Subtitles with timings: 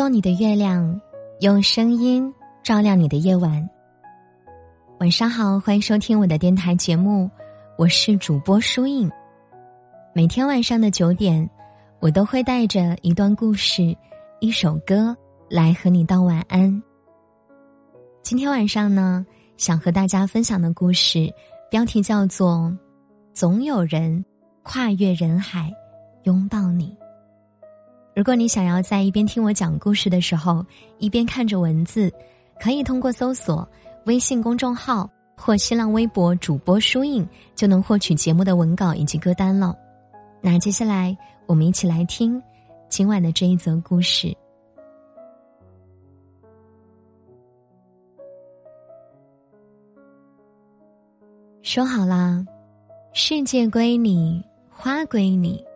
[0.00, 0.98] 做你的月亮，
[1.40, 3.68] 用声音照亮你的夜晚。
[4.98, 7.30] 晚上好，欢迎收听我的电台节目，
[7.76, 9.10] 我是主播舒影。
[10.14, 11.46] 每天晚上的九点，
[12.00, 13.94] 我都会带着一段故事、
[14.40, 15.14] 一首歌
[15.50, 16.82] 来和你道晚安。
[18.22, 19.26] 今天晚上呢，
[19.58, 21.30] 想和大家分享的故事
[21.70, 22.72] 标题叫做
[23.34, 24.24] 《总有人
[24.62, 25.70] 跨越人海
[26.22, 26.86] 拥抱你》。
[28.20, 30.62] 如果你想要在一边听我讲故事的时候，
[30.98, 32.12] 一边看着文字，
[32.60, 33.66] 可以通过搜索
[34.04, 39.74] 微信公众号或新浪微博主播书影，就能获取节目的文稿以及歌单了。
[40.42, 42.38] 那接下来，我们一起来听
[42.90, 44.36] 今晚的这一则故事。
[51.62, 52.44] 说好啦，
[53.14, 55.69] 世界归你，花归你。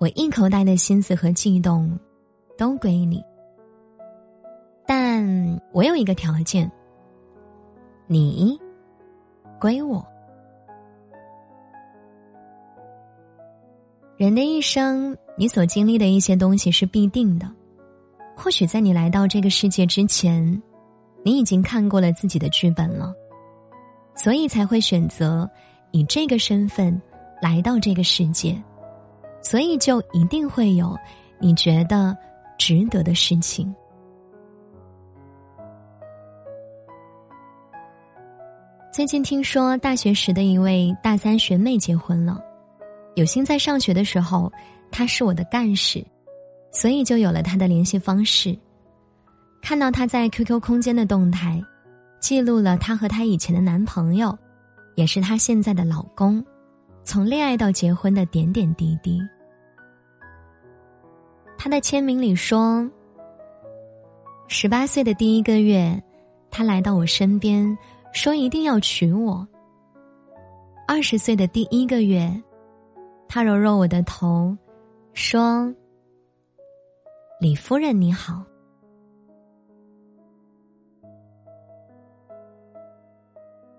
[0.00, 1.98] 我一口袋的心思和悸动，
[2.56, 3.22] 都归你。
[4.86, 6.72] 但我有一个条件，
[8.06, 8.58] 你
[9.60, 10.02] 归我。
[14.16, 17.46] 人的一生，你所经历的一些东西是必定的。
[18.34, 20.62] 或许在你来到这个世界之前，
[21.22, 23.12] 你已经看过了自己的剧本了，
[24.14, 25.48] 所以才会选择
[25.90, 26.98] 以这个身份
[27.42, 28.58] 来到这个世界。
[29.42, 30.96] 所以，就一定会有
[31.38, 32.16] 你觉得
[32.58, 33.74] 值得的事情。
[38.92, 42.38] 最近听说大学时的一位大三学妹结婚了，
[43.14, 44.52] 有幸在上学的时候，
[44.90, 46.04] 她是我的干事，
[46.72, 48.58] 所以就有了她的联系方式。
[49.62, 51.62] 看到她在 QQ 空间的动态，
[52.20, 54.36] 记录了她和她以前的男朋友，
[54.96, 56.44] 也是她现在的老公。
[57.10, 59.20] 从恋爱到结婚的点点滴滴，
[61.58, 62.88] 他的签名里说
[64.46, 66.00] ：“十八岁的第一个月，
[66.52, 67.76] 他来到我身边，
[68.12, 69.44] 说一定要娶我。
[70.86, 72.32] 二十岁的第一个月，
[73.26, 74.56] 他揉揉我的头，
[75.12, 75.74] 说
[77.42, 78.40] ：‘李夫人你好。’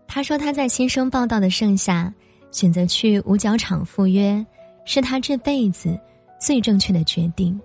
[0.05, 2.13] 他说他在新生报道的盛夏。”
[2.51, 4.45] 选择去五角场赴约，
[4.85, 5.99] 是他这辈子
[6.39, 7.59] 最正确的决定。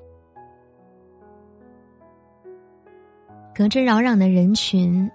[3.55, 5.11] 隔着扰攘的人群，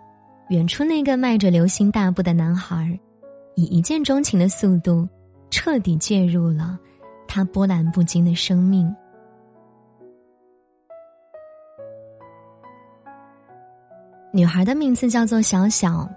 [0.49, 2.99] 远处那个迈着流星大步的男孩，
[3.55, 5.07] 以一见钟情的速度，
[5.49, 6.77] 彻底介入了
[7.27, 8.93] 他波澜不惊的生命。
[14.33, 16.09] 女孩的名字叫做小小，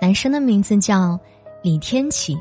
[0.00, 1.18] 男生的名字叫
[1.62, 2.38] 李天启。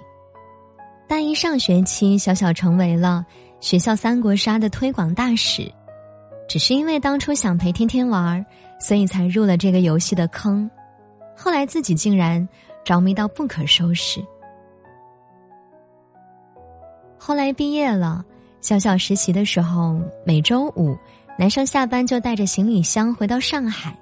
[1.07, 3.25] 大一上学期，小小成为了
[3.62, 5.72] 学校三国杀的推广大使，
[6.50, 8.45] 只是因为当初想陪天天玩，
[8.78, 10.69] 所以才入了这个游戏的坑。
[11.34, 12.46] 后来自己竟然
[12.84, 14.22] 着迷到不可收拾。
[17.17, 18.23] 后来毕业了，
[18.59, 20.97] 小小实习的时候，每周五
[21.38, 23.97] 男生下班就带着行李箱回到上海，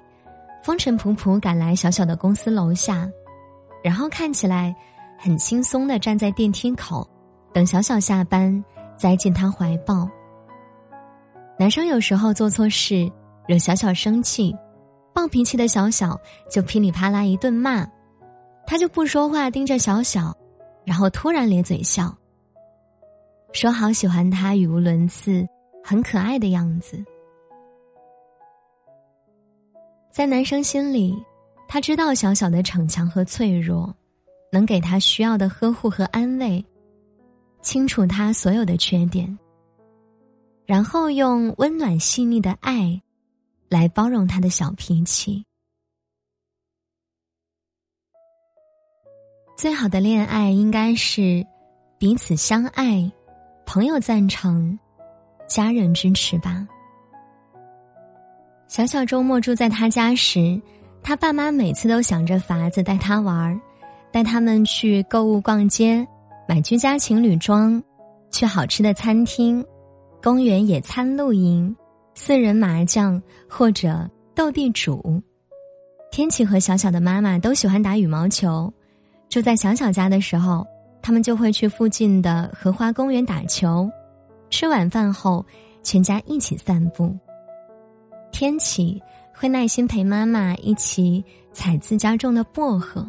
[0.60, 3.08] 风尘仆仆赶来小小的公司楼下，
[3.84, 4.74] 然后看起来。
[5.18, 7.08] 很轻松的站在电梯口，
[7.52, 8.64] 等小小下班，
[8.96, 10.08] 栽进他怀抱。
[11.58, 13.10] 男生有时候做错事，
[13.48, 14.54] 惹小小生气，
[15.14, 17.86] 暴脾气的小小就噼里啪啦一顿骂，
[18.66, 20.36] 他就不说话，盯着小小，
[20.84, 22.14] 然后突然咧嘴笑，
[23.52, 25.46] 说好喜欢他语无伦次、
[25.82, 27.02] 很可爱的样子。
[30.10, 31.16] 在男生心里，
[31.66, 33.94] 他知道小小的逞强和脆弱。
[34.52, 36.64] 能给他需要的呵护和安慰，
[37.60, 39.38] 清楚他所有的缺点，
[40.64, 43.00] 然后用温暖细腻的爱，
[43.68, 45.44] 来包容他的小脾气。
[49.56, 51.44] 最好的恋爱应该是
[51.98, 53.10] 彼此相爱，
[53.64, 54.78] 朋友赞成，
[55.48, 56.66] 家人支持吧。
[58.68, 60.60] 小小周末住在他家时，
[61.02, 63.58] 他爸妈每次都想着法子带他玩儿。
[64.16, 66.02] 带他们去购物、逛街，
[66.48, 67.82] 买居家情侣装，
[68.30, 69.62] 去好吃的餐厅，
[70.22, 71.76] 公园野餐、露营，
[72.14, 75.22] 四人麻将或者斗地主。
[76.10, 78.72] 天启和小小的妈妈都喜欢打羽毛球。
[79.28, 80.66] 住在小小家的时候，
[81.02, 83.86] 他们就会去附近的荷花公园打球。
[84.48, 85.44] 吃晚饭后，
[85.82, 87.14] 全家一起散步。
[88.32, 88.98] 天启
[89.34, 91.22] 会耐心陪妈妈一起
[91.52, 93.06] 采自家种的薄荷。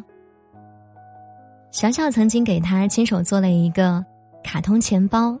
[1.70, 4.04] 小小曾经给他亲手做了一个
[4.42, 5.38] 卡通钱包，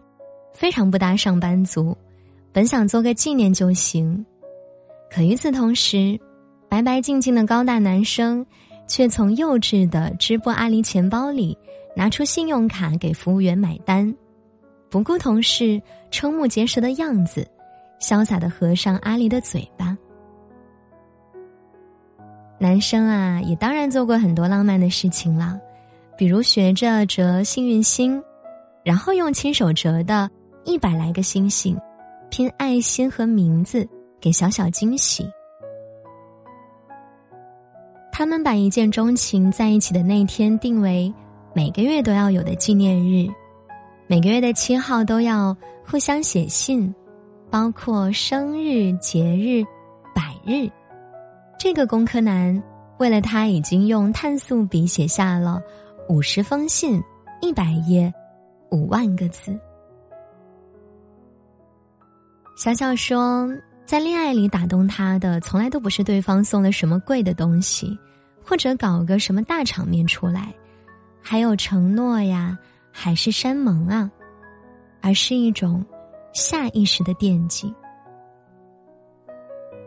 [0.52, 1.96] 非常不搭上班族，
[2.52, 4.24] 本想做个纪念就行，
[5.10, 6.18] 可与此同时，
[6.68, 8.44] 白白净净的高大男生，
[8.86, 11.56] 却从幼稚的织布阿狸钱包里
[11.96, 14.14] 拿出信用卡给服务员买单，
[14.90, 17.46] 不顾同事瞠目结舌的样子，
[18.00, 19.96] 潇洒的合上阿狸的嘴巴。
[22.58, 25.58] 男生啊，也当然做过很多浪漫的事情了，
[26.18, 28.20] 比如学着折幸运星，
[28.82, 30.28] 然后用亲手折的
[30.64, 31.78] 一百来个星星，
[32.28, 33.88] 拼爱心和名字，
[34.20, 35.24] 给小小惊喜。
[38.10, 41.14] 他们把一见钟情在一起的那天定为
[41.54, 43.28] 每个月都要有的纪念日，
[44.08, 45.56] 每个月的七号都要
[45.86, 46.92] 互相写信，
[47.48, 49.62] 包括生日、节日、
[50.12, 50.68] 百日。
[51.56, 52.60] 这个工科男
[52.98, 55.62] 为了他已经用碳素笔写下了
[56.08, 57.02] 五十封信、
[57.42, 58.12] 一百页、
[58.70, 59.58] 五万个字。
[62.56, 63.48] 小小说，
[63.84, 67.96] 在恋爱里打动他的，从来都不是对方送了什么贵的东西。
[68.42, 70.54] 或者搞个什么大场面出来，
[71.20, 72.58] 还有承诺呀，
[72.90, 74.10] 海誓山盟啊，
[75.02, 75.84] 而是一种
[76.32, 77.70] 下意识的惦记。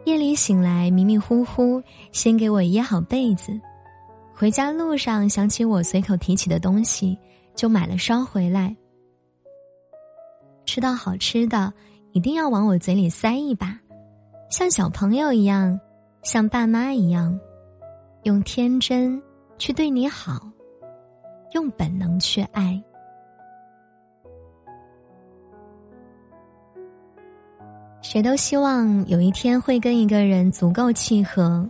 [0.06, 1.82] 夜里醒来迷迷糊糊，
[2.12, 3.60] 先给我掖好被子，
[4.42, 7.16] 回家路上想起我随口提起的东西，
[7.54, 8.76] 就买了捎回来。
[10.66, 11.72] 吃到好吃的，
[12.12, 13.80] 一定要往我嘴里塞一把，
[14.50, 15.80] 像小朋友一样，
[16.24, 17.40] 像爸妈一样。
[18.24, 19.22] 用天真
[19.60, 20.42] 去对你好，
[21.54, 22.84] 用本能去爱。
[28.02, 31.70] 谁都希望有一天会跟一个人足够契合，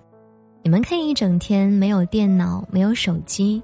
[0.63, 3.61] 你们可以一整天没有电脑、没有手机，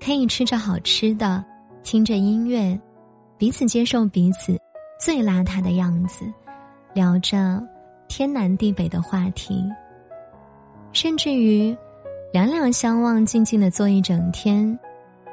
[0.00, 1.44] 可以吃着好吃的，
[1.82, 2.78] 听着音乐，
[3.38, 4.60] 彼此接受彼此
[5.00, 6.24] 最邋遢的样子，
[6.94, 7.62] 聊着
[8.08, 9.64] 天南地北的话题，
[10.92, 11.76] 甚至于。
[12.32, 14.78] 两两相望，静静的坐一整天，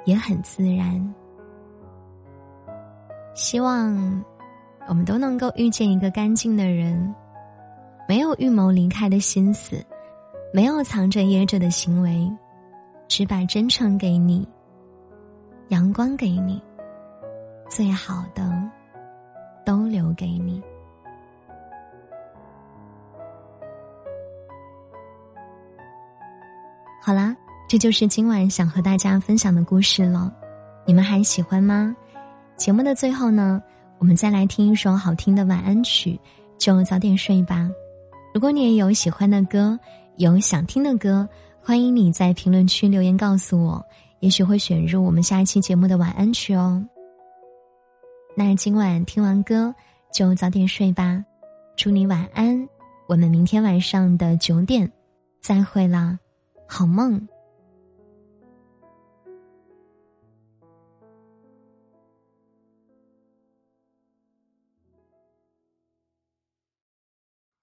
[0.06, 1.14] 也很自然。
[3.34, 4.24] 希望
[4.88, 7.14] 我们都能够遇见一个干净的人，
[8.08, 9.84] 没有预谋离开的心思，
[10.56, 12.32] 没有藏着掖着的行为，
[13.08, 14.48] 只把真诚给你，
[15.70, 16.62] 阳光给你，
[17.68, 18.54] 最好的
[19.66, 20.62] 都留给你。
[27.02, 27.36] 好啦，
[27.68, 30.32] 这就是今晚想和大家分享的故事了，
[30.86, 31.96] 你们还喜欢吗？
[32.58, 33.60] 节目的最后呢，
[33.98, 36.20] 我们再来听一首好听的晚安曲，
[36.60, 37.68] 就早点睡吧。
[38.36, 39.78] 如果你也有喜欢的歌，
[40.18, 41.28] 有想听的歌，
[41.60, 43.84] 欢迎你在评论区留言告诉我，
[44.20, 46.86] 也许会选入我们下一期节目的晚安曲哦。
[48.38, 49.74] 那今晚听完歌
[50.14, 51.24] 就早点睡吧，
[51.76, 52.68] 祝你晚安，
[53.08, 54.92] 我们明天晚上的九点
[55.42, 56.20] 再会啦。
[56.68, 57.28] 好梦。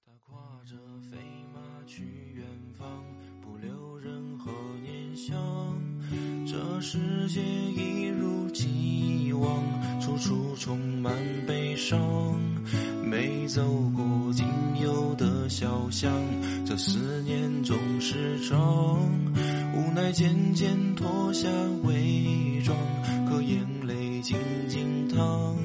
[0.05, 0.77] 他跨着
[1.11, 1.17] 飞
[1.91, 2.05] 去
[2.37, 2.45] 远
[2.79, 2.87] 方，
[3.41, 5.37] 不留任何念想。
[6.47, 11.13] 这世界一如既往，处处充满
[11.49, 11.99] 悲伤。
[13.03, 13.61] 没走
[13.97, 14.47] 过仅
[14.81, 16.13] 有的小巷，
[16.65, 18.57] 这思念总是长。
[19.75, 21.49] 无奈渐渐脱下
[21.83, 22.77] 伪装，
[23.29, 24.39] 可眼泪静
[24.69, 25.57] 静淌。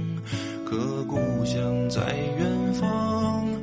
[0.66, 2.02] 可故乡在
[2.40, 3.55] 远方，